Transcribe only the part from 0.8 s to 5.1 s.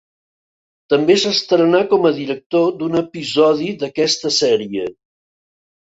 També s'estrenà com a director d'un episodi d'aquesta sèrie.